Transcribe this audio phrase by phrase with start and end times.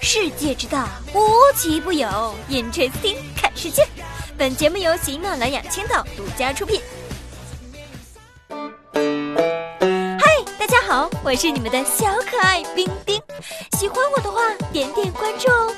[0.00, 1.20] 世界之大，无
[1.54, 2.08] 奇不有。
[2.48, 3.86] Interesting，看世界。
[4.38, 6.80] 本节目由喜马拉雅青岛独家出品。
[8.90, 13.20] 嗨，大家好，我是你们的小可爱冰冰。
[13.78, 14.40] 喜欢我的话，
[14.72, 15.70] 点点关注哦，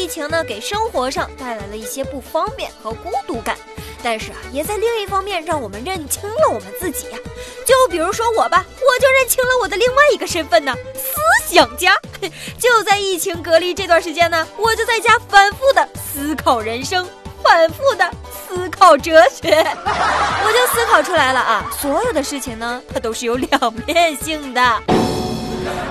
[0.00, 3.54] 疫情呢，给生活上带来了一些不方便和孤独感。
[4.02, 7.18] 但是啊，也在另一方面让我们认清了我们自己呀。
[7.66, 11.94] 就比如说我吧，我就认清了我的另外一个身份呢——思想家。
[12.58, 17.06] 就在疫情隔离这段时间呢，我就在家反复的思考人生，
[17.42, 18.10] 反复的
[18.48, 19.50] 思考哲学。
[19.54, 24.82] 我就思考出来了啊，所有的事情呢，它都是有两面性的。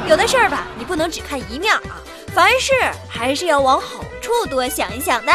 [0.10, 2.02] 有的事儿吧，你不能只看一面啊，
[2.34, 2.74] 凡事
[3.08, 5.34] 还是要往好处多想一想的。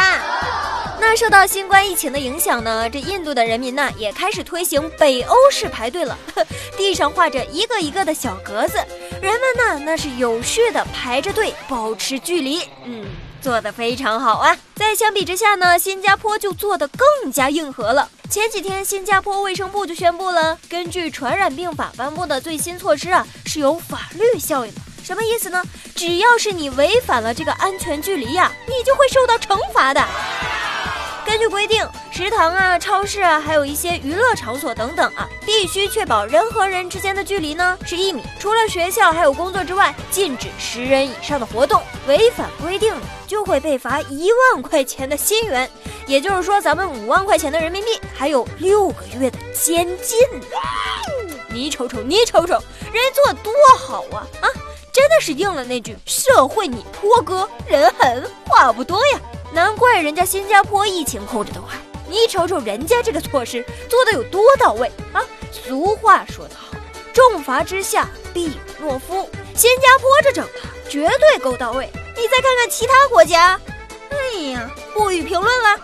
[0.99, 6.17] 那受到新冠疫情的影响呢，这印度的人民呢也开始推行北欧式排队了，
[6.77, 8.77] 地上画着一个一个的小格子，
[9.21, 13.05] 人们呢那是有序的排着队，保持距离，嗯，
[13.41, 14.57] 做的非常好啊。
[14.75, 18.09] 再相比之下呢，新加坡就做的更加硬核了。
[18.29, 24.81] 前几天新加坡卫生部就宣布了，根据传染病法颁布的最新措施啊，是有法律效应的。
[25.05, 25.61] 什么意思呢？
[25.93, 30.03] 只要是你违反了这个安全距离呀，你就会受到惩罚的。
[31.23, 38.23] 根据规定，食堂啊、超市啊，还有一些娱乐场所等等啊，必须确保人和人之间的距离呢是一米。
[38.39, 41.83] 除了学校还有工作之外，禁止十人以上的活动。
[42.07, 42.91] 违反规定
[43.27, 45.69] 就会被罚一万块钱的新元，
[46.07, 50.17] 也就是说咱们五万块钱的人民币，还有六个月的监禁。
[51.49, 52.53] 你瞅瞅，你瞅瞅，
[52.91, 54.49] 人做多好啊啊！
[54.95, 59.19] 真的是应了那句“社会你托哥，人狠话不多呀”。
[59.51, 65.21] 难怪人家新加坡疫情控制的快，你瞅瞅人家这个措施做的有多到位啊！
[65.51, 66.77] 俗话说得好，
[67.13, 69.29] 重罚之下必有懦夫。
[69.53, 71.89] 新加坡这整的绝对够到位。
[72.15, 73.59] 你再看看其他国家，
[74.11, 75.79] 哎呀，不予评论了。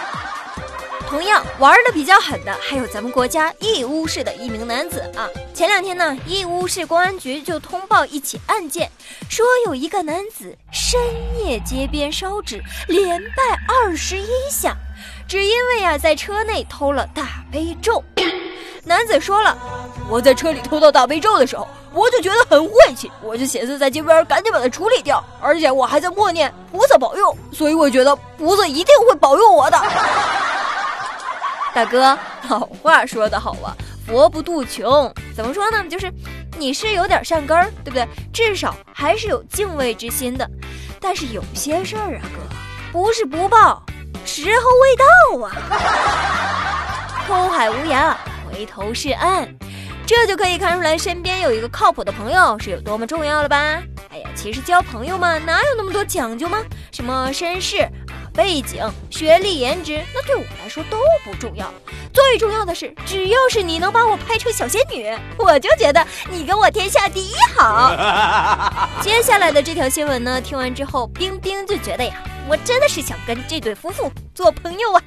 [1.08, 5.26] 同样玩的比较狠的还有咱们国家义乌市的一名男子啊！
[5.56, 8.90] 前两天呢，义乌市公安局就通报一起案件，
[9.30, 11.00] 说有一个男子深
[11.42, 14.76] 夜街边烧纸，连拜二十一下，
[15.26, 18.04] 只因为啊在车内偷了大悲咒。
[18.84, 19.56] 男子说了，
[20.10, 29.82] 我在车里偷到大悲咒的时候，我就觉得很晦气，我就寻思在街边赶紧把它处理掉，而且我还在默念菩萨保佑，所以我觉得菩萨一定会保佑我的。
[31.72, 32.18] 大哥，
[32.50, 33.72] 老话说得好啊，
[34.06, 35.12] 佛不渡穷。
[35.34, 35.84] 怎么说呢？
[35.88, 36.12] 就是
[36.58, 38.06] 你是有点善根儿，对不对？
[38.32, 40.48] 至少还是有敬畏之心的。
[41.00, 42.56] 但是有些事儿啊，哥，
[42.92, 43.84] 不是不报，
[44.24, 45.52] 时候未到啊。
[47.28, 48.14] 偷海无涯，
[48.48, 49.52] 回头是岸，
[50.06, 53.82] 这就可以看出来身边有一个靠谱的朋友是有多么重要了吧？
[54.10, 56.62] 哎呀，其实交朋友嘛，哪有那么多讲究吗？
[56.92, 57.86] 什么绅士？
[58.36, 61.72] 背景、学历、颜值，那对我来说都不重要。
[62.12, 67.90] 最重要的是，只要是你能把我拍成小仙女，我就觉得你跟我天下第一好。
[69.02, 75.02] 接下来的这条新闻呢，听完之后，冰冰就觉得呀，我真的是想跟这对夫妇做朋友啊。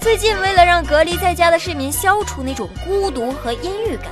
[0.00, 4.06] 最近，为了让隔离在家的市民消除那种孤独和阴郁感，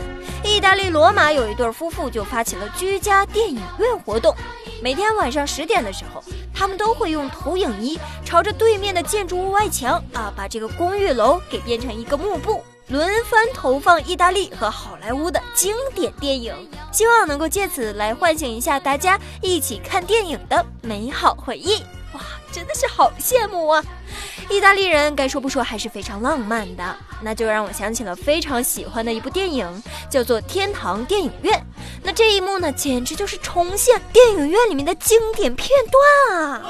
[0.45, 4.35] 意大利罗马有一对夫妇就发起了居家电影院活动，
[4.83, 6.23] 每天晚上十点的时候。
[6.59, 16.53] 他们都会用投影仪朝着对面的建筑物外墙啊，把这个公寓楼给变成一个幕布，轮番投放意大利和好莱坞的经典电影，
[16.91, 21.77] 希望能够借此来唤醒一下大家一起看电影的美好回忆。
[22.15, 22.21] 哇，
[22.51, 23.85] 真的是好羡慕啊！
[24.51, 31.55] 意大利人该说不说还是非常浪漫的，那就让我想起了非常喜欢的一部电影，叫做《天堂电影院》。
[32.03, 36.63] 那这一幕呢，简直就是重现电影院里面的经典片段啊！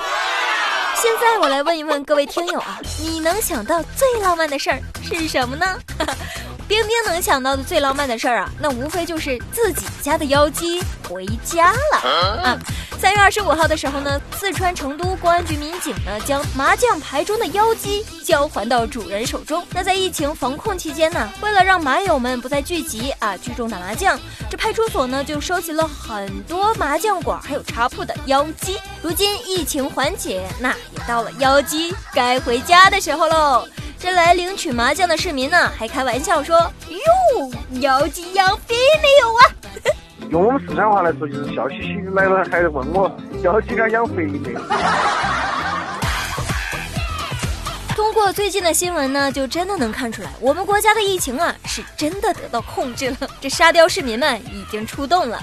[1.01, 5.79] 现在我来问一问各位听友啊，你能想到最浪漫的事儿是什么呢？
[6.67, 12.11] 冰冰能想到的最浪漫的事儿啊，那无非就是自己家的妖姬回家了
[12.43, 12.59] 啊！
[13.01, 19.65] 三月二十五号的时候呢，四川成都公安局民警呢将麻将牌中的妖姬交还到主人手中。
[19.71, 24.19] 那在疫情防控期间呢，为了让麻友们不再聚集啊聚众打麻将，
[24.51, 28.81] 这派出所呢就收集了很多麻将馆还有茶铺的妖姬。
[29.01, 33.65] 如今疫情缓解，那也到了妖姬该回家的时候喽。
[34.01, 36.57] 这来领取麻将的市民呢，还开玩笑说
[36.89, 37.51] ：“哟，
[37.81, 39.55] 妖姬养肥没有啊？”
[40.31, 43.11] 用我们四川话来说，就是笑嘻嘻来了，还问我
[43.43, 44.55] 妖姬敢养肥没？
[47.97, 53.29] 通过最近的新闻呢，就真的能看出来，我们国家的疫情啊，是真的得到控制了。
[53.41, 55.39] 这沙雕市民们已经出动了。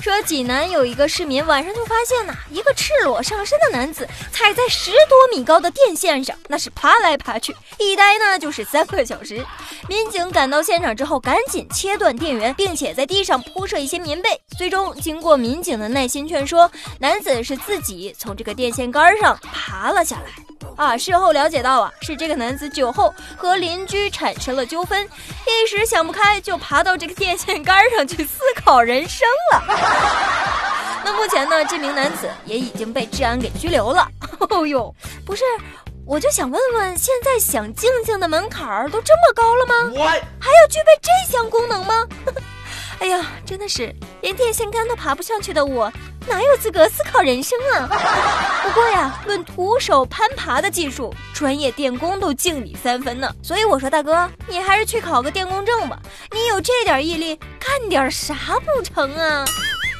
[0.00, 9.44] 说济南有一个市民晚上就发现呐，一个赤裸上身的男子踩在十多米高的电线上，那是爬来爬去，一待呢就是三个小时。
[9.88, 14.40] 民警赶到现场之后，赶紧切断电源，并且在地上铺设一些棉被。
[14.56, 20.59] 最终经过民警的耐心劝说，男子是自己从这个电线杆上爬了下来。
[20.76, 25.08] 啊，事后了解到啊，是这个男子酒后和邻居产生了纠纷，
[25.46, 29.62] 一时想不开，就爬到这个电线杆上去思考人生了。
[31.04, 34.06] 那目前呢，这名男子也已经被治安给拘留了。
[34.50, 34.94] 哦呦，
[35.24, 35.44] 不是，
[36.06, 39.74] 我就想问问，现在想静静的门槛儿都这么高了吗？
[39.96, 42.06] 还要具备这项功能吗？
[43.00, 45.90] 哎呀，真的是连电线杆都爬不上去的我。
[46.30, 47.88] 哪有资格思考人生啊？
[48.62, 53.28] 不过呀，论徒手攀爬的技术，专业电工都敬你三分呢。
[53.42, 55.98] 所以我说，大哥，你还是去考个电工证吧。
[56.30, 58.34] 你有这点毅力，干点啥
[58.64, 59.44] 不成啊？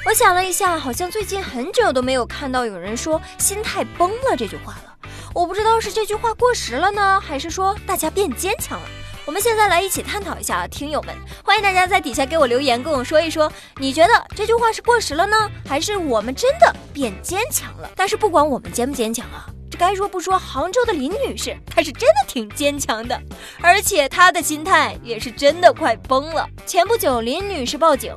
[0.07, 4.95] 我想了一下，好像最近很久都没有看到有人说“心态崩了”这句话了。
[5.35, 8.87] 我不知道是这句话过时了呢，还是说大家变坚强了。
[9.31, 17.89] 我们现在来一起探讨一下，听友们，欢迎大家在底下给我留言，跟我说一说，你觉得这句话是过时了呢，还是我们真的变坚强了？
[17.95, 23.23] 但是不管我们坚不坚强啊，这该说不说，杭州的林女士她是真的挺坚强的，
[23.63, 26.45] 而且她的心态也是真的快崩了。
[26.67, 28.13] 前不久，林女士报警，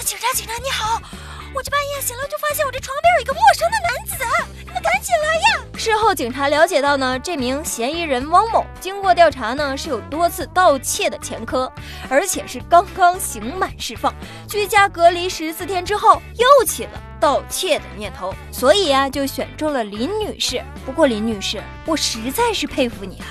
[0.00, 1.00] 警察警察你好。
[1.58, 4.24] 我这半夜醒了，就发现我这床边有一个陌生的男子，
[4.64, 5.66] 你们赶紧来呀！
[5.76, 11.68] 事后警察了解到呢，这名嫌疑人汪某经过调查呢，是有多次盗窃的前科，
[12.08, 14.14] 而且是刚刚刑满释放，
[14.48, 20.62] 居家隔离十四天之后又起了盗窃的念头，所以呀，就选中了林女士。
[20.84, 23.26] 不过林女士，我实在是佩服你啊！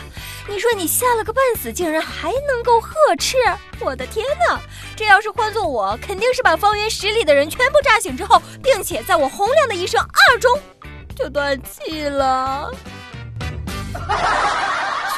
[0.50, 3.38] 你说你吓了个半死，竟然还能够呵斥！
[3.80, 4.60] 我的天哪，
[4.96, 10.58] 这要是换做我，肯定是把方圆十里的人全部炸醒之后，并且在我洪亮的一声二中
[11.16, 12.72] 就断气了。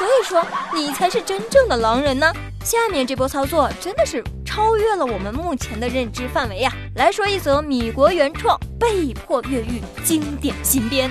[0.00, 0.42] 所以说，
[0.74, 2.32] 你才是真正的狼人呢。
[2.64, 6.72] 下面这波操作真的是超越了我们目前的认知范围呀！
[6.94, 11.10] 来说一则米国原创被迫越狱经典新编。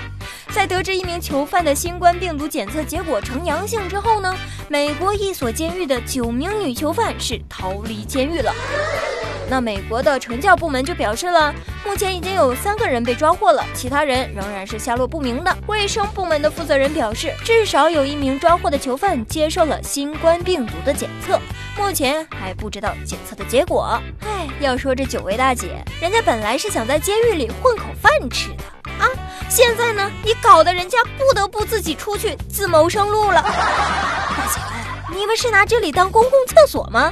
[0.50, 4.36] 在得知一名囚犯的新冠病毒检测结果呈阳性之后呢，
[4.68, 8.52] 美国一所监狱的九名女囚犯是逃离监狱了。
[9.50, 11.54] 那美国的惩教部门就表示了，
[11.84, 15.58] 目前已经有三个人被抓获了，其他人仍然是下落不明的。
[15.66, 21.40] 卫生部门的负责人表示，至少有一名抓获的囚犯接受了新冠病毒的检测，
[21.78, 24.00] 目前还不知道检测的结果。
[24.22, 28.64] 唉，要说这九位大姐，人家本来是想在监狱里混口饭吃的
[29.00, 29.10] 啊，
[29.50, 33.42] 现在呢，你搞得人家不得不自己出去自谋生路了。
[33.42, 34.62] 大姐
[35.10, 37.12] 们，你们是拿这里当公共厕所吗？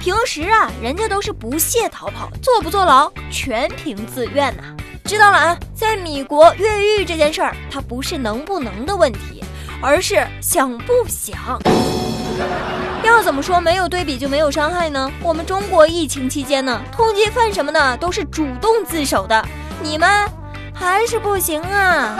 [0.00, 4.62] 平时啊，人家都是不屑逃跑，坐不坐牢全凭自愿呐。
[5.04, 9.42] 知道了啊，在米国越狱这件事儿，它不是能不能的问题，
[9.82, 11.36] 而是想不想。
[13.02, 15.10] 要怎么说没有对比就没有伤害呢？
[15.20, 19.44] 我们中国疫情期间呢，通缉犯什么的都是主动自首的，
[19.82, 20.08] 你们
[20.72, 22.16] 还是不行啊。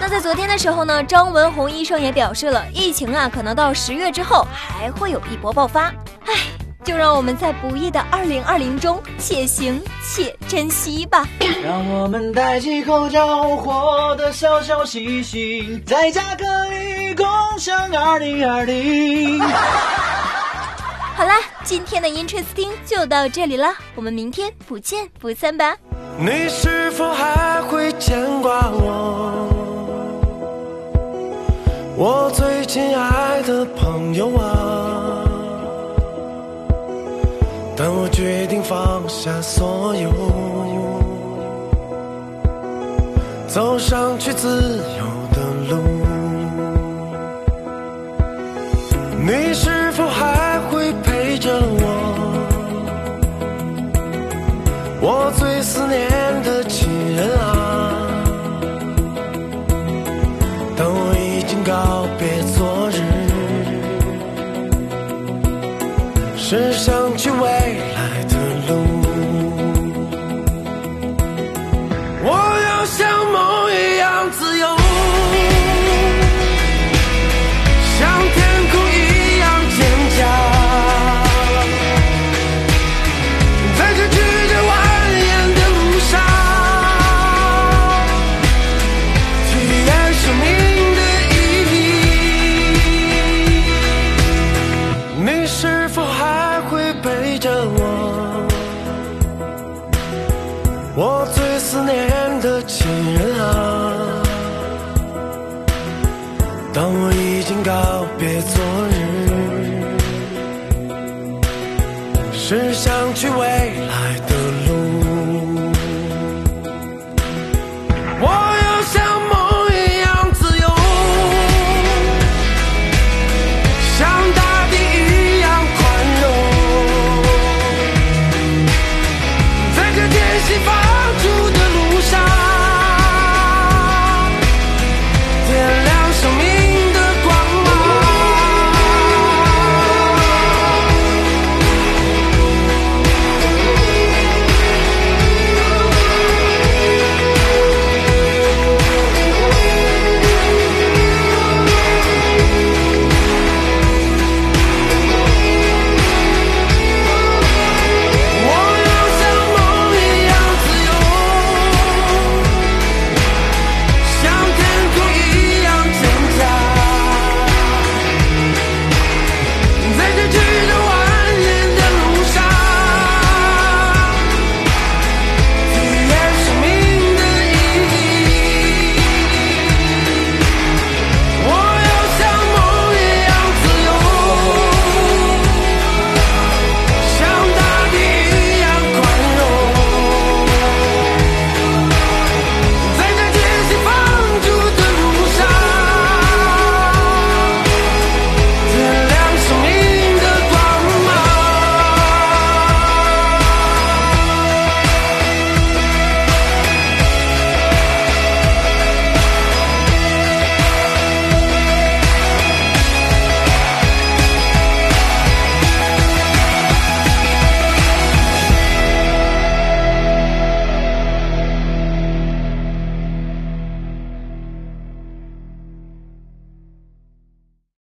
[0.00, 5.92] 那在昨天的时候呢，张文宏医生也表示了，疫情啊，可能到十月之后还会有一波爆发。
[6.32, 6.36] 唉，
[6.84, 11.26] 就让我们在不易的二零二零中且行且珍惜吧。
[11.64, 17.26] 让我们戴起口罩，活得小小细心，在家可以共
[17.58, 19.40] 享二零二零。
[21.16, 21.34] 好啦，
[21.64, 25.76] 今天的 Interesting 就到这里了，我们明天不见不散吧。
[26.16, 29.48] 你是否还会牵挂我？
[31.96, 34.69] 我最亲爱的朋友啊，
[37.82, 40.12] 但我决定放下所有，
[43.48, 45.78] 走上去自由的路，
[49.24, 49.70] 你是
[112.50, 114.29] 日，是想去未来的。